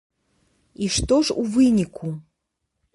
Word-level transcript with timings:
І 0.87 0.89
што 0.97 1.21
ж 1.29 1.37
у 1.45 1.47
выніку? 1.57 2.07